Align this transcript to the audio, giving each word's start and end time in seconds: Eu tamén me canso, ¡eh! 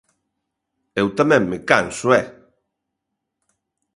Eu 1.01 1.07
tamén 1.19 1.43
me 1.51 1.59
canso, 1.69 2.07
¡eh! 2.21 2.25